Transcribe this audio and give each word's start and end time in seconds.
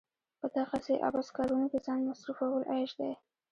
په 0.39 0.47
دغسې 0.57 0.93
عبث 1.07 1.27
کارونو 1.37 1.65
کې 1.71 1.79
ځان 1.85 1.99
مصرفول 2.09 2.61
عيش 2.73 2.91
دی. 2.99 3.11